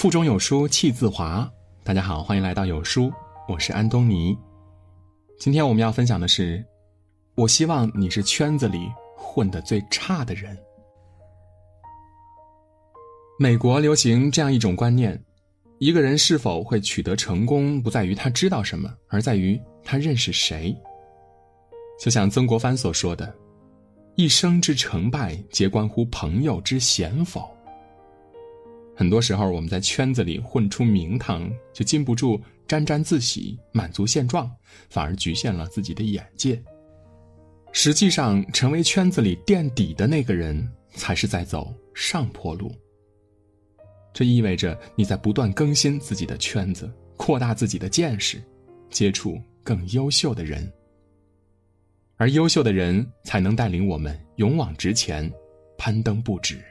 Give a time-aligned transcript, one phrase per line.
[0.00, 1.46] 腹中有书气自华。
[1.84, 3.12] 大家好，欢迎来到有书，
[3.46, 4.34] 我是安东尼。
[5.38, 6.64] 今天我们要分享的是，
[7.34, 10.56] 我希望你是圈子里混得最差的人。
[13.38, 15.22] 美国流行这样一种观念：
[15.80, 20.74] 一个人是否会取得成功，不在于他知道什么，而在于他认识谁。
[22.02, 23.30] 就像曾国藩所说的
[24.16, 27.46] ：“一生之成败，皆关乎朋友之贤否。”
[29.00, 34.54] 很多时候，我们在圈子里混出名堂，就禁不住沾沾自喜、满足现状，
[34.90, 36.62] 反而局限了自己的眼界。
[37.72, 42.70] 实际上，成为圈子里垫底的那个人，才是在走上坡路。
[44.12, 48.38] 这意味着你在不断更新自己的圈子，扩大自己的见识，
[48.90, 50.70] 接触更优秀的人。
[52.16, 55.32] 而优秀的人，才能带领我们勇往直前，
[55.78, 56.62] 攀登不止。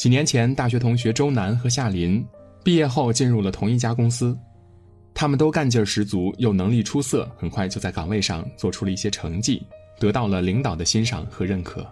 [0.00, 2.26] 几年前，大学同学周楠和夏琳
[2.64, 4.34] 毕业后进入了同一家公司，
[5.12, 9.62] 他们都干劲十足，又能力出色，很快就在岗位上做出了一些成绩，
[9.98, 11.86] 得到了领导的欣赏和认可。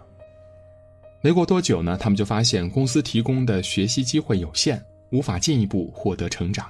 [1.21, 6.65] 没过多久呢，他们就发现公司提供的学习机会有限，无法进一步获得成长。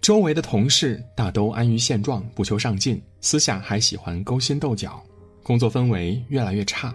[0.00, 5.02] 周围的同事大都安于现状，不求上进，私下还喜欢勾心斗角，
[5.42, 6.94] 工作氛围越来越差。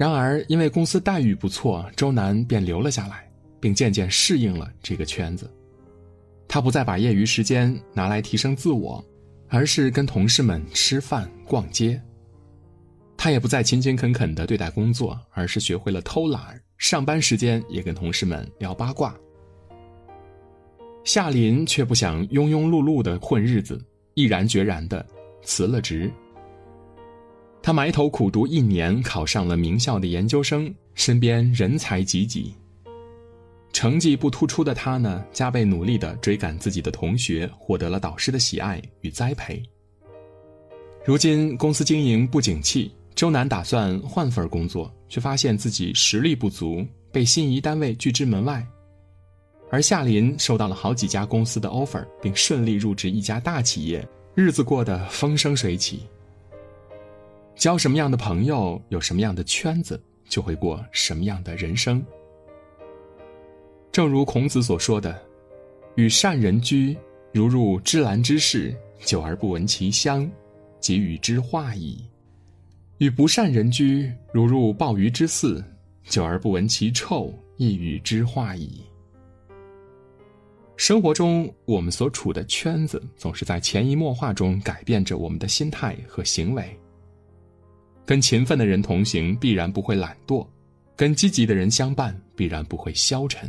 [0.00, 5.46] 然而，因为公司待遇不错，周南便留了下来，并渐渐适应了这个圈子。
[6.48, 9.04] 他不再把业余时间拿来提升自我，
[9.48, 12.00] 而是跟同事们吃饭、逛街。
[13.14, 19.14] 他也不再勤勤恳恳地对待工作，而是学会了偷懒，上班时间也跟同事们聊八卦。
[21.04, 23.78] 夏林却不想庸庸碌碌的混日子，
[24.14, 25.06] 毅然决然地
[25.42, 26.10] 辞了职。
[27.62, 32.54] 他埋头苦读一年，考上了名校的研究生，身边人才济济。
[33.72, 39.62] 成绩不突出的他呢，加倍努力地追赶自己的同学，获得了导师的喜爱与栽培。
[41.04, 48.66] 如今公司经营不景气，周南打算换份工作，却发现自己实力不足，被心仪单位拒之门外。
[49.70, 56.02] 而夏林收到了好几家公司的 offer，并顺利入职一家大企业，日子过得风生水起。
[57.60, 62.02] 交什么样的朋友，有什么样的圈子，就会过什么样的人生。
[63.92, 65.22] 正如孔子所说的
[65.94, 66.96] ：“与善人居，
[67.34, 70.26] 如入芝兰之室，久而不闻其香，
[70.80, 72.02] 即与之化矣；
[72.96, 75.62] 与不善人居，如入鲍鱼之肆，
[76.04, 78.82] 久而不闻其臭，亦与之化矣。”
[80.78, 86.64] 生活中，我们所处的圈子，总是在潜移默化中改变着我们的心态和行为。
[88.10, 90.44] 跟勤奋的人同行，必然不会懒惰；
[90.96, 93.48] 跟积极的人相伴，必然不会消沉。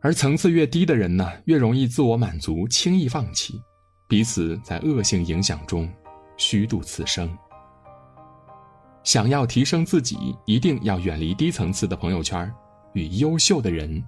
[0.00, 3.60] 而层次越低的人呢，越容易自我满足，轻易放弃，
[4.08, 5.92] 彼此在恶性影响中
[6.36, 7.28] 虚度此生。
[9.02, 10.16] 想要提升自己，
[10.46, 12.48] 一定要远离低层次的朋友圈，
[12.92, 14.00] 与优秀的人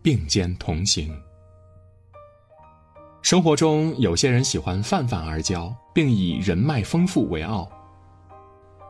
[0.00, 1.14] 并肩同行。
[3.20, 7.70] 生活中，有些人喜欢泛泛而交，并以人脉丰富为傲。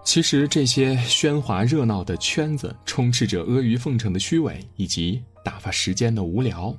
[0.06, 6.72] 其实这些喧哗热闹的圈子，充斥着阿谀奉承的虚伪以及打发时间的无聊，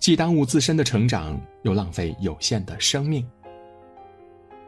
[0.00, 3.24] 既耽误自身的成长，又浪费有限的生命。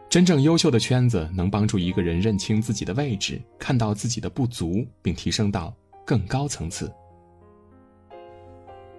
[0.09, 5.75] 真正优秀的圈子，能帮助一个人认清自己的位置，看到自己的不足，并提升到
[6.07, 6.91] 更高层次。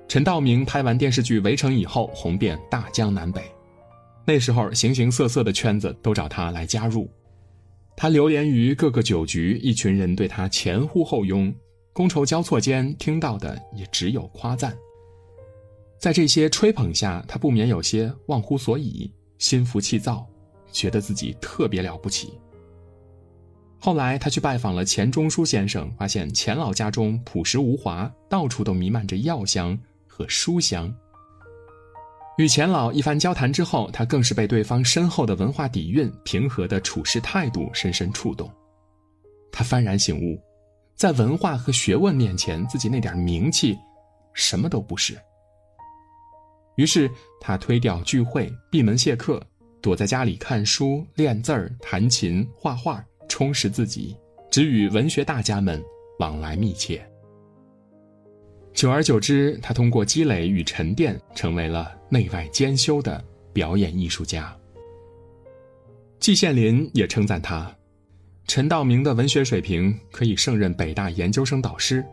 [0.09, 3.41] 陈道明拍完电视剧《围城》以后，红遍大江南北，
[4.25, 7.09] 那时候形形色色的圈子都找他来加入。
[8.01, 11.53] 他流连于各个酒局，一群人对他前呼后拥，
[11.93, 14.73] 觥筹交错间听到的也只有夸赞。
[15.97, 20.25] 在这些吹捧下，他不免有些忘乎所以，心浮气躁，
[20.71, 22.31] 觉得自己特别了不起。
[23.81, 30.89] 后来他去拜访了钱钟书先生，发现钱老家中朴实无华，到处都弥漫着药香和书香。
[32.39, 38.49] 与钱老一番交谈之后，他更是被对方深厚的文化底蕴、平和的处事态度深深触动。
[39.51, 40.41] 他幡然醒悟，
[40.95, 43.77] 在文化和学问面前，自己那点名气，
[44.33, 45.19] 什么都不是。
[46.77, 49.45] 于是他推掉聚会，闭门谢客，
[49.81, 54.15] 躲在家里看书、练字儿、弹琴、画画，充实自己，
[54.49, 55.83] 只与文学大家们
[56.19, 57.05] 往来密切。
[58.73, 63.23] 久而久之，他通过积累与沉淀，成为了内外兼修的
[63.53, 64.55] 表演艺术家。
[66.19, 67.73] 季羡林也称赞他，
[68.45, 72.03] 陈道明的文学水平可以胜任北大研究生导师。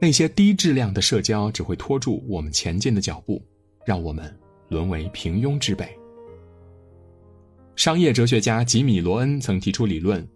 [0.00, 3.40] 那些低质量的社交只会拖住我们前进的脚步，
[3.84, 4.34] 让我们
[4.68, 5.88] 沦为平庸之辈。
[7.76, 10.26] 商业哲学家吉米·罗恩曾提出理论：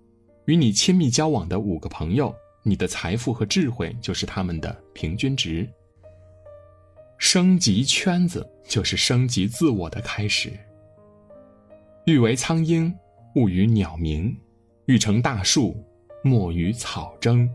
[0.46, 5.68] 与你亲密交往的五个朋友，你的财富和智慧就是他们的平均值。
[7.20, 10.50] 升级圈子就是升级自我的开始。
[12.06, 12.92] 欲为苍鹰，
[13.36, 14.34] 勿与鸟鸣；
[14.86, 15.76] 欲成大树，
[16.24, 17.48] 莫与草争。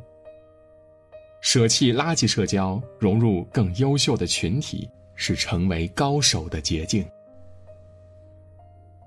[1.41, 7.03] 舍弃垃圾社交，融入更优秀的群体，是成为高手的捷径。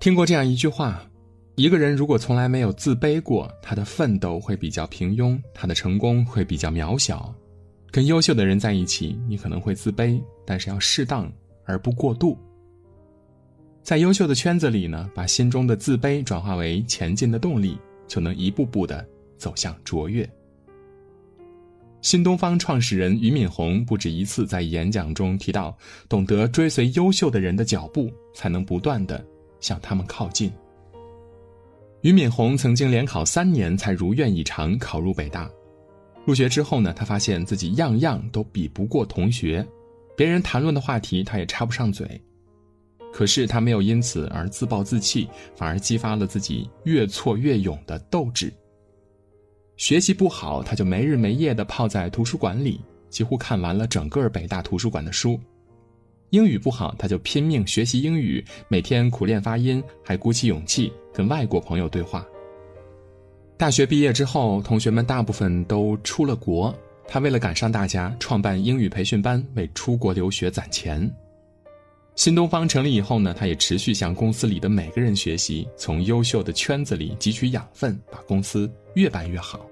[0.00, 1.08] 听过这样一句话：
[1.54, 7.32] 一个人如果从来没有自卑过，他的奋斗会比较平庸，他的成功会比较渺小。
[7.90, 11.30] 跟优秀的人在一起，你可能会自卑，但是要适当
[11.64, 12.36] 而不过度。
[13.82, 19.06] 在优秀的圈子里呢，把心中的自卑转化为前进的动力，就能一步步的
[19.38, 20.28] 走向卓越。
[22.02, 25.76] 新东方创始人俞敏洪不止一次在演讲中提到，
[26.08, 29.24] 懂得追随优秀的人的脚步，才能不断的
[29.58, 30.52] 向他们靠近。
[32.02, 35.50] 俞敏洪曾经连考三年才如愿以偿考入北大，
[36.28, 39.66] 入学之后呢，他发现自己样样都比不过同学，
[40.14, 42.20] 别人谈论的话题他也插不上嘴，
[43.14, 45.26] 可是他没有因此而自暴自弃，
[45.56, 48.52] 反而激发了自己越挫越勇的斗志。
[49.78, 52.78] 学习不好，他就没日没夜的泡在图书馆里，
[53.08, 55.40] 几乎看完了整个北大图书馆的书；
[56.28, 62.22] 英语不好，他就拼命学习英语，每天苦练发音，还鼓起勇气跟外国朋友对话。
[63.58, 66.72] 大学毕业之后，同学们大部分都出了国，
[67.08, 71.12] 他为了赶上大家，创办英语培训班，为出国留学攒钱。
[72.14, 79.66] 新东方成立以后呢，他也持续向公司里的每个人学习，从优秀的圈子里汲取养分，把公司越办越好。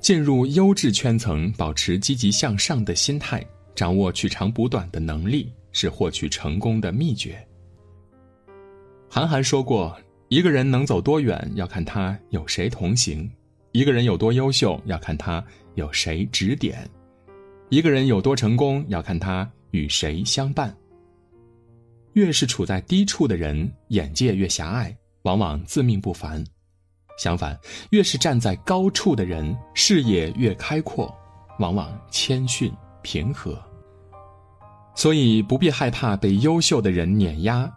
[0.00, 7.38] 进入优质圈层，保持积极向上的心态，掌握取长补短的能力，是获取成功的秘诀。
[9.08, 9.96] 韩寒说过
[10.32, 13.28] ：“一个人能走多远，要看他有谁同行；
[13.72, 15.44] 一个人有多优秀，要看他
[15.74, 16.74] 有谁指点；
[17.68, 20.74] 一个人有多成功，要看他与谁相伴。”
[22.16, 26.42] 越是处在低处的人，眼界越狭隘，往往自命不凡；
[27.18, 27.54] 相反，
[27.90, 31.14] 越是站在高处的人，视野越开阔，
[31.58, 33.62] 往往谦逊平和。
[34.94, 37.70] 所以不必害怕被优秀的人碾压，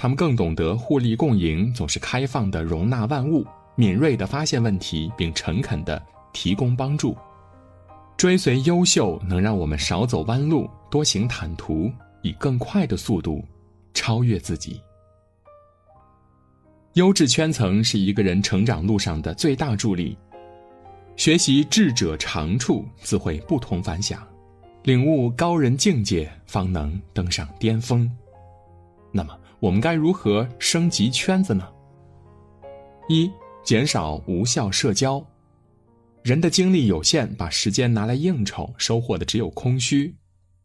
[0.00, 6.00] 他们更懂得互利共赢，总是开放的容纳万物，敏锐的发现问题，并诚恳的
[6.32, 7.16] 提供帮助。
[8.16, 11.90] 追随优秀，能让我们少走弯路，多行坦途，
[12.22, 13.44] 以更快的速度。
[13.92, 14.80] 超越自己，
[16.92, 20.16] 优质圈层是一个人成长路上的最大助力。
[21.16, 24.20] 学习智者长处，自会不同凡响；
[24.84, 28.08] 领悟高人境界，方能登上巅峰。
[29.10, 31.68] 那么，我们该如何升级圈子呢？
[33.08, 33.30] 一、
[33.64, 35.24] 减少无效社交。
[36.22, 40.12] 人的精力有限，把时间拿来应酬，收获的只有空虚；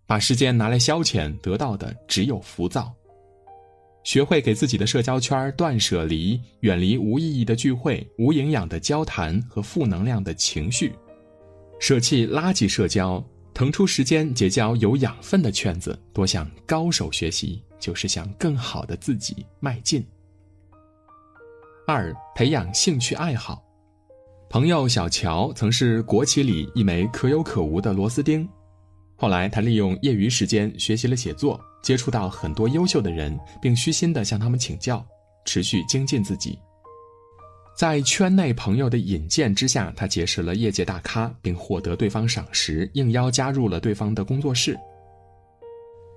[0.05, 2.93] 把时间拿来消遣，得到的只有浮躁。
[4.03, 10.93] 学会给自己的社交圈断舍离，远离无意义的聚会、无营养的交谈和负能量的情绪，
[11.79, 13.23] 舍弃垃圾社交，
[13.53, 20.03] 腾出时间结交有养分的圈子，多向高手学习，就是向更好的自己迈进。
[21.85, 23.63] 二、培养兴趣爱好。
[24.49, 28.47] 朋友小乔曾是国企里一枚可有可无的螺丝钉。
[29.15, 35.05] 后来，他利用业余时间学习了写作，接触到很多优秀的人，并虚心的向他们请教，
[35.45, 36.57] 持续精进自己。
[37.75, 44.77] 在圈内朋友的引荐之下，他结识了业界大咖，并获得对方赏识，应邀加入了对方的工作室。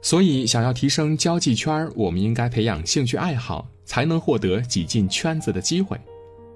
[0.02, 5.98] 所以，想要提升交际圈，我们应该培养兴趣爱好，才能获得挤进圈子的机会。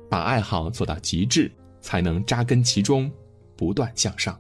[0.08, 3.10] 把爱好做到极致，才能扎根其中，
[3.56, 4.38] 不断向上。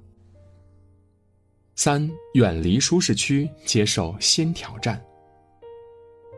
[1.74, 5.02] 三、远离舒适区，接受新挑战。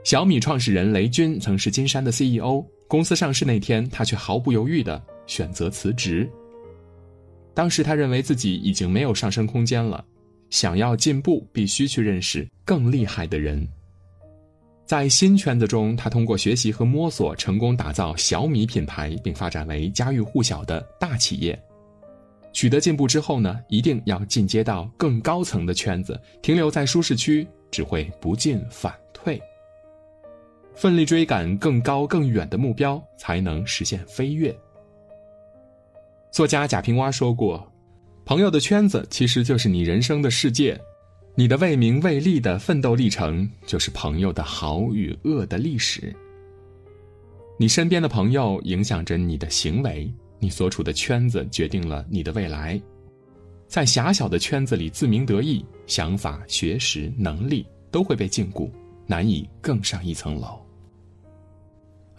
[0.05, 6.31] 小米创始人雷军曾是金山的 CEO，公司上市那天，他却毫不犹豫的选择辞职。
[7.55, 10.05] 当时他认为自己已经没有上升空间了，
[10.51, 13.67] 想要进步，必须去认识更厉害的人。
[14.85, 21.59] 在新圈子中，他通过学习和摸索，成功打造小米品牌，并发展为家喻户晓的大企业。
[22.53, 29.41] 取得进步之后呢，一定要进阶到更高层的圈子，停留在舒适区只会不进反退。
[30.75, 34.55] 奋力追赶更高更远的目标，才能实现飞跃。
[36.31, 37.71] 作家贾平凹说过
[38.25, 40.81] ：“朋友的圈子其实就是你人生的世界，
[41.35, 46.15] 你的为名为利的奋斗历程，就是朋友的好与恶的历史。
[47.59, 52.81] 你身边的朋友影响着你的行为，你所处的圈子决定了你的未来。
[53.69, 58.71] 在狭小的圈子里自鸣得意，想法、学识、能力都会被禁锢，
[59.07, 60.62] 难以更上一层楼。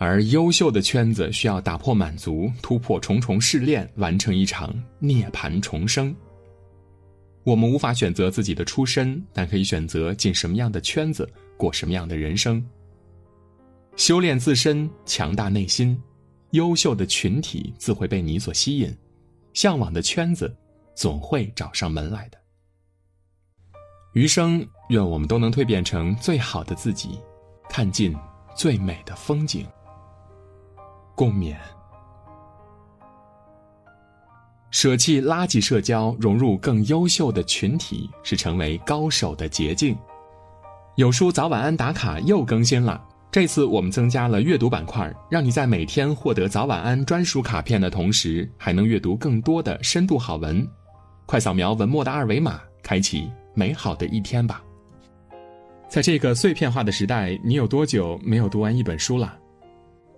[0.05, 6.13] 而优秀的圈子需要打破满足，突破重重试炼，完成一场涅槃重生。
[7.45, 12.61] 我们无法选择自己的出身，但可以选择进什么样的圈子，过什么样的人生。
[13.95, 15.97] 修炼自身，强大内心，
[16.51, 18.93] 优秀的群体自会被你所吸引，
[19.53, 20.53] 向往的圈子
[20.93, 22.37] 总会找上门来的。
[24.11, 27.17] 余生，愿我们都能蜕变成最好的自己，
[27.69, 28.13] 看尽
[28.53, 29.65] 最美的风景。
[31.15, 31.55] 共勉。
[34.71, 39.95] 舍弃垃圾社交，融入更优秀的群体，是成为高手的捷径。
[40.95, 42.99] 有书早晚安打卡又更新了，
[43.31, 50.67] 这次我们增加了阅读板块，让你在每天获得早晚安专属卡片的同时，还能阅读更多的深度好文。
[51.25, 54.63] 快扫描文末的二维码，开启美好的一天吧。
[55.87, 59.37] 在这个碎片化的时代，你有多久没有读完一本书了？